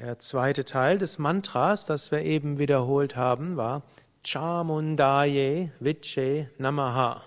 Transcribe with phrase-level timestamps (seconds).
[0.00, 3.82] Der zweite Teil des Mantras, das wir eben wiederholt haben, war
[4.24, 7.22] Chamundaye Viche Namaha.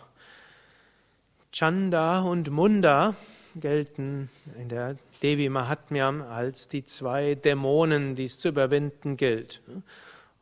[1.51, 3.13] Chanda und Munda
[3.55, 9.61] gelten in der Devi Mahatmyam als die zwei Dämonen, die es zu überwinden gilt.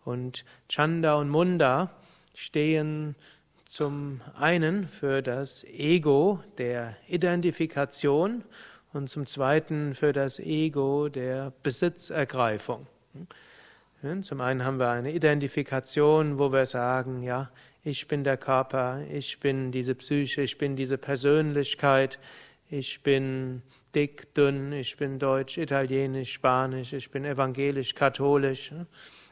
[0.05, 1.91] Und Chanda und Munda
[2.33, 3.17] stehen
[3.67, 8.45] zum einen für das Ego der Identifikation
[8.93, 12.87] und zum Zweiten für das Ego der Besitzergreifung.
[14.21, 17.51] Zum einen haben wir eine Identifikation, wo wir sagen, ja,
[17.83, 22.19] ich bin der Körper, ich bin diese Psyche, ich bin diese Persönlichkeit,
[22.69, 23.61] ich bin
[23.93, 28.73] dick, dünn, ich bin deutsch, italienisch, spanisch, ich bin evangelisch, katholisch,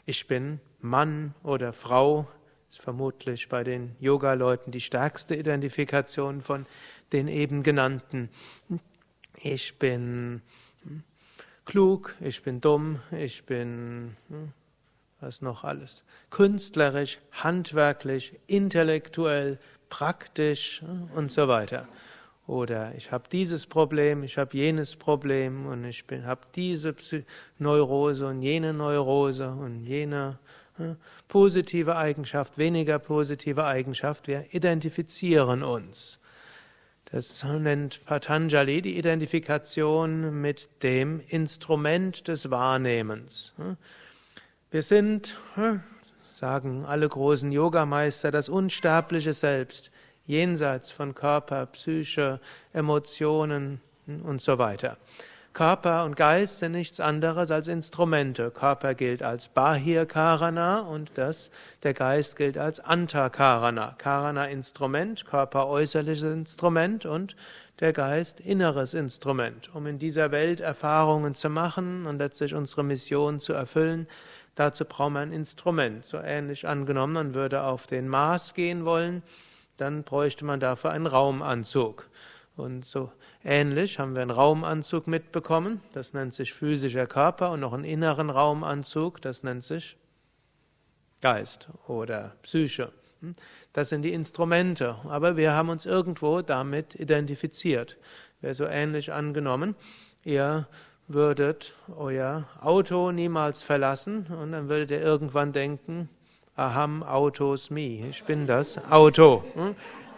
[0.06, 2.28] ich bin Mann oder Frau,
[2.70, 6.66] ist vermutlich bei den Yoga-Leuten die stärkste Identifikation von
[7.12, 8.30] den eben genannten
[9.42, 10.42] ich bin
[10.84, 11.04] hm,
[11.66, 14.54] klug, ich bin dumm, ich bin hm,
[15.22, 21.88] was noch alles, künstlerisch, handwerklich, intellektuell, praktisch hm, und so weiter.
[22.48, 26.96] Oder ich habe dieses Problem, ich habe jenes Problem und ich habe diese
[27.60, 30.40] Neurose und jene Neurose und jene
[31.28, 34.28] positive Eigenschaft, weniger positive Eigenschaft.
[34.28, 36.20] Wir identifizieren uns.
[37.12, 43.56] Das nennt Patanjali die Identifikation mit dem Instrument des Wahrnehmens.
[44.70, 45.36] Wir sind,
[46.32, 49.90] sagen alle großen Yogameister, das unsterbliche Selbst,
[50.28, 52.40] jenseits von Körper, Psyche,
[52.74, 54.98] Emotionen und so weiter.
[55.60, 58.50] Körper und Geist sind nichts anderes als Instrumente.
[58.50, 61.52] Körper gilt als Bahir Karana und das,
[61.84, 63.94] der Geist gilt als Antakarana.
[63.98, 67.36] Karana Instrument, Körper äußerliches Instrument und
[67.82, 69.70] der Geist inneres Instrument.
[69.76, 74.08] Um in dieser Welt Erfahrungen zu machen und letztlich unsere Mission zu erfüllen,
[74.56, 76.06] dazu braucht man ein Instrument.
[76.06, 79.24] So ähnlich angenommen, man würde auf den Mars gehen wollen,
[79.76, 82.08] dann bräuchte man dafür einen Raumanzug.
[82.60, 83.12] Und so
[83.44, 88.30] ähnlich haben wir einen Raumanzug mitbekommen, das nennt sich physischer Körper, und noch einen inneren
[88.30, 89.98] Raumanzug, das nennt sich
[91.22, 92.92] Geist oder Psyche.
[93.22, 93.36] Hm?
[93.74, 97.98] Das sind die Instrumente, aber wir haben uns irgendwo damit identifiziert.
[98.42, 99.76] Wäre so ähnlich angenommen,
[100.24, 100.68] ihr
[101.08, 106.10] würdet euer Auto niemals verlassen und dann würdet ihr irgendwann denken,
[106.56, 109.44] aham, Autos me, ich bin das Auto.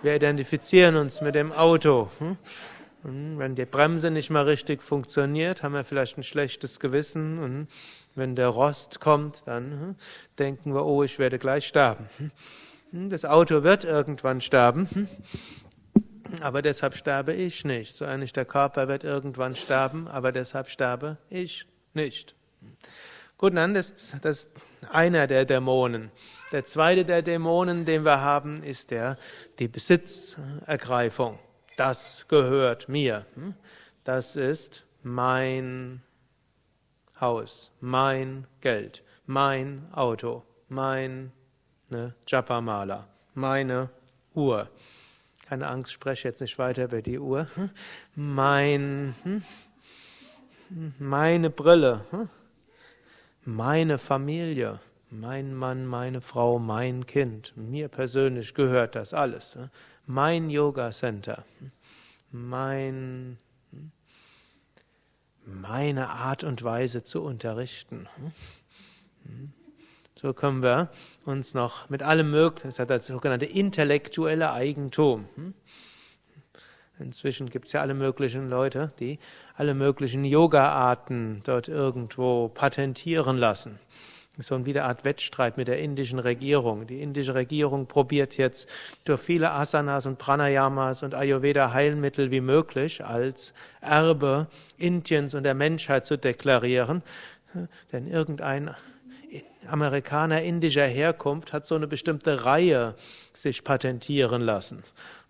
[0.01, 0.06] Hm?
[0.06, 2.09] Wir identifizieren uns mit dem Auto.
[2.19, 2.38] Hm?
[3.03, 7.39] Und wenn die Bremse nicht mal richtig funktioniert, haben wir vielleicht ein schlechtes Gewissen.
[7.39, 7.67] Und
[8.16, 9.95] wenn der Rost kommt, dann hm,
[10.38, 12.07] denken wir, oh, ich werde gleich sterben.
[12.17, 13.09] Hm?
[13.09, 15.07] Das Auto wird irgendwann sterben,
[16.41, 17.95] aber deshalb sterbe ich nicht.
[17.95, 22.35] So ähnlich der Körper wird irgendwann sterben, aber deshalb sterbe ich nicht.
[23.41, 24.52] Gut, dann das, das ist
[24.91, 26.12] einer der Dämonen.
[26.52, 29.18] Der zweite der Dämonen, den wir haben, ist der,
[29.57, 31.40] die Besitzergreifung.
[31.75, 33.25] Das gehört mir.
[34.03, 36.03] Das ist mein
[37.19, 41.31] Haus, mein Geld, mein Auto, mein
[41.90, 43.90] ne, Japamala, meine
[44.35, 44.69] Uhr.
[45.47, 47.47] Keine Angst, spreche jetzt nicht weiter über die Uhr.
[48.16, 49.44] Mein, hm,
[51.00, 52.30] meine Brille, hm,
[53.44, 54.79] meine Familie,
[55.09, 59.57] mein Mann, meine Frau, mein Kind, mir persönlich gehört das alles.
[60.06, 61.44] Mein Yoga Center,
[62.31, 63.38] mein,
[65.46, 68.07] meine Art und Weise zu unterrichten.
[70.16, 70.90] So können wir
[71.25, 75.28] uns noch mit allem möglichen, das hat das sogenannte intellektuelle Eigentum.
[77.01, 79.19] Inzwischen gibt es ja alle möglichen Leute, die
[79.56, 83.79] alle möglichen Yoga-Arten dort irgendwo patentieren lassen.
[84.39, 86.88] So ein wieder Art Wettstreit mit der indischen Regierung.
[86.88, 88.69] Die indische Regierung probiert jetzt
[89.03, 94.47] durch viele Asanas und Pranayamas und Ayurveda Heilmittel wie möglich als Erbe
[94.78, 97.04] Indiens und der Menschheit zu deklarieren.
[97.92, 98.74] Denn irgendein
[99.68, 102.95] Amerikaner indischer Herkunft hat so eine bestimmte Reihe
[103.33, 104.83] sich patentieren lassen.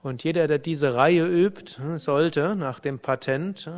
[0.04, 3.70] Und jeder, der diese Reihe übt, sollte nach dem Patent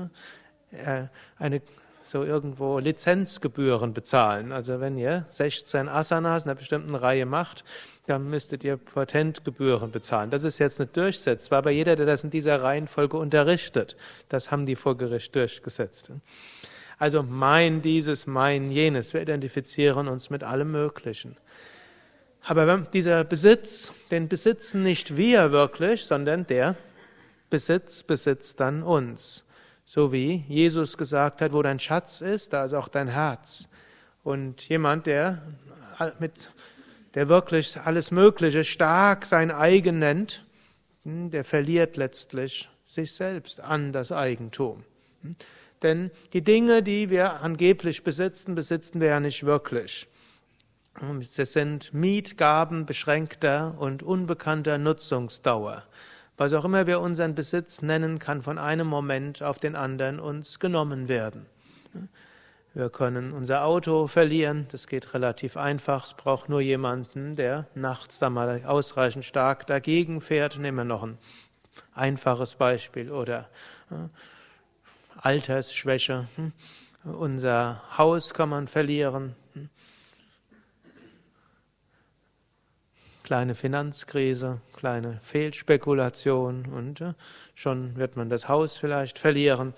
[0.71, 1.03] äh,
[1.37, 1.61] eine
[2.05, 4.51] so irgendwo Lizenzgebühren bezahlen.
[4.51, 7.63] Also wenn ihr 16 Asanas in einer bestimmten Reihe macht,
[8.05, 10.29] dann müsstet ihr Patentgebühren bezahlen.
[10.29, 13.95] Das ist jetzt nicht durchsetzbar, aber jeder, der das in dieser Reihenfolge unterrichtet,
[14.29, 16.11] das haben die vor Gericht durchgesetzt.
[16.99, 19.13] Also mein dieses, mein jenes.
[19.13, 21.35] Wir identifizieren uns mit allem Möglichen.
[22.45, 26.75] Aber dieser Besitz, den besitzen nicht wir wirklich, sondern der
[27.49, 29.45] Besitz besitzt dann uns.
[29.85, 33.69] So wie Jesus gesagt hat, wo dein Schatz ist, da ist auch dein Herz.
[34.23, 35.41] Und jemand, der
[36.19, 36.49] mit,
[37.13, 40.45] der wirklich alles Mögliche stark sein eigen nennt,
[41.05, 44.83] der verliert letztlich sich selbst an das Eigentum.
[45.81, 50.07] Denn die Dinge, die wir angeblich besitzen, besitzen wir ja nicht wirklich.
[50.99, 55.83] Das sind Mietgaben beschränkter und unbekannter Nutzungsdauer.
[56.37, 60.59] Was auch immer wir unseren Besitz nennen, kann von einem Moment auf den anderen uns
[60.59, 61.45] genommen werden.
[62.75, 66.05] Wir können unser Auto verlieren, das geht relativ einfach.
[66.05, 70.57] Es braucht nur jemanden, der nachts da mal ausreichend stark dagegen fährt.
[70.57, 71.19] Nehmen wir noch ein
[71.93, 73.47] einfaches Beispiel oder
[75.17, 76.27] Altersschwäche.
[76.35, 76.51] Hm?
[77.03, 79.35] Unser Haus kann man verlieren.
[83.23, 87.13] Kleine Finanzkrise, kleine Fehlspekulation und äh,
[87.55, 89.73] schon wird man das Haus vielleicht verlieren.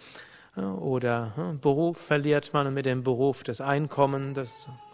[0.55, 4.49] Oder hm, Beruf verliert man mit dem Beruf das Einkommen, das,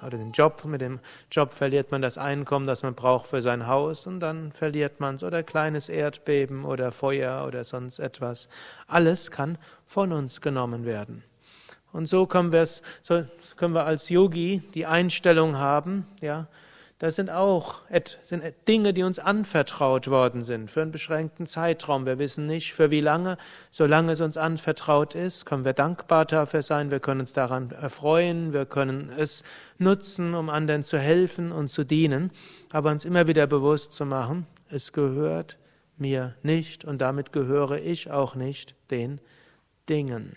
[0.05, 0.99] oder den Job, mit dem
[1.31, 5.15] Job verliert man das Einkommen, das man braucht für sein Haus und dann verliert man
[5.15, 5.23] es.
[5.23, 8.49] Oder kleines Erdbeben oder Feuer oder sonst etwas.
[8.87, 11.23] Alles kann von uns genommen werden.
[11.93, 12.51] Und so können
[13.01, 13.23] so
[13.55, 16.47] können wir als Yogi die Einstellung haben, ja,
[17.01, 17.79] das sind auch
[18.21, 22.05] sind Dinge, die uns anvertraut worden sind für einen beschränkten Zeitraum.
[22.05, 23.39] Wir wissen nicht, für wie lange.
[23.71, 26.91] Solange es uns anvertraut ist, können wir dankbar dafür sein.
[26.91, 28.53] Wir können uns daran erfreuen.
[28.53, 29.43] Wir können es
[29.79, 32.29] nutzen, um anderen zu helfen und zu dienen.
[32.71, 35.57] Aber uns immer wieder bewusst zu machen, es gehört
[35.97, 39.19] mir nicht und damit gehöre ich auch nicht den
[39.89, 40.35] Dingen.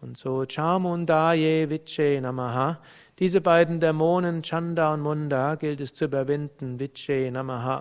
[0.00, 2.80] Und so Chamundaye Viche Namaha
[3.20, 7.80] diese beiden Dämonen, Chanda und Munda, gilt es zu überwinden, Viche Namaha.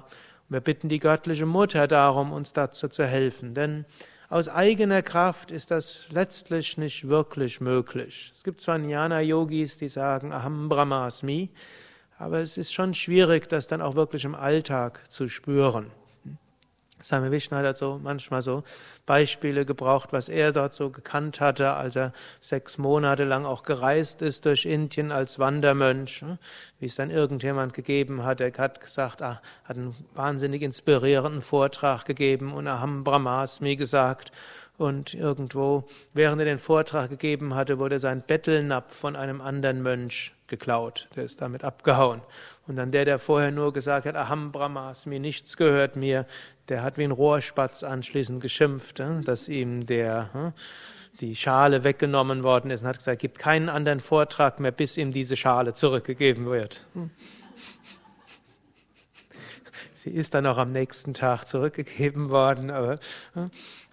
[0.49, 3.85] Und wir bitten die göttliche Mutter darum, uns dazu zu helfen, denn
[4.29, 8.31] aus eigener Kraft ist das letztlich nicht wirklich möglich.
[8.35, 11.49] Es gibt zwar Jnana-Yogis, die sagen Aham Brahmasmi,
[12.19, 15.89] aber es ist schon schwierig, das dann auch wirklich im Alltag zu spüren.
[17.01, 18.63] Swami Vishnu hat so manchmal so
[19.05, 24.21] Beispiele gebraucht, was er dort so gekannt hatte, als er sechs Monate lang auch gereist
[24.21, 26.21] ist durch Indien als Wandermönch.
[26.21, 26.37] Hm?
[26.79, 32.05] Wie es dann irgendjemand gegeben hat, er hat gesagt, ah, hat einen wahnsinnig inspirierenden Vortrag
[32.05, 34.31] gegeben und Aham Brahmasmi gesagt.
[34.79, 35.83] Und irgendwo,
[36.13, 41.09] während er den Vortrag gegeben hatte, wurde sein Bettelnapf von einem anderen Mönch geklaut.
[41.17, 42.21] Der ist damit abgehauen.
[42.65, 46.25] Und dann der, der vorher nur gesagt hat, Aham Brahmasmi, nichts gehört mir,
[46.69, 50.53] der hat wie ein Rohrspatz anschließend geschimpft, dass ihm der,
[51.19, 55.11] die Schale weggenommen worden ist und hat gesagt, gibt keinen anderen Vortrag mehr, bis ihm
[55.11, 56.85] diese Schale zurückgegeben wird.
[60.01, 62.99] Sie ist dann auch am nächsten Tag zurückgegeben worden, aber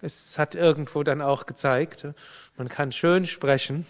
[0.01, 2.07] es hat irgendwo dann auch gezeigt,
[2.55, 3.85] man kann schön sprechen,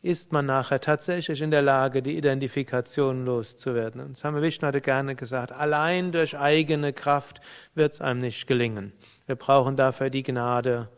[0.00, 4.00] ist man nachher tatsächlich in der Lage, die Identifikation loszuwerden.
[4.00, 7.40] Und Same Vishnu hatte gerne gesagt, allein durch eigene Kraft
[7.74, 8.92] wird es einem nicht gelingen.
[9.26, 10.88] Wir brauchen dafür die Gnade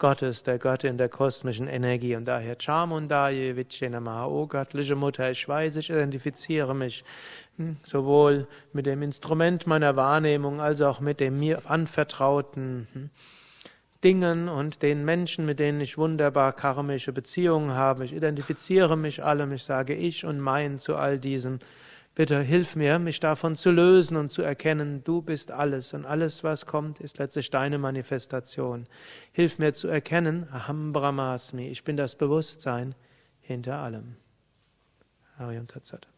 [0.00, 2.16] Gottes, der Göttin der kosmischen Energie.
[2.16, 7.04] Und daher Chamundaye Vichenamaha, O göttliche Mutter, ich weiß, ich identifiziere mich
[7.58, 13.10] hm, sowohl mit dem Instrument meiner Wahrnehmung als auch mit dem mir anvertrauten hm,
[14.02, 18.06] Dingen und den Menschen, mit denen ich wunderbar karmische Beziehungen habe.
[18.06, 21.58] Ich identifiziere mich allem, ich sage ich und mein zu all diesem.
[22.20, 26.44] Bitte hilf mir, mich davon zu lösen und zu erkennen, du bist alles und alles,
[26.44, 28.86] was kommt, ist letztlich deine Manifestation.
[29.32, 32.94] Hilf mir zu erkennen, Aham Brahmasmi, ich bin das Bewusstsein
[33.40, 34.16] hinter allem.
[35.38, 36.08] Ariam Tatsat.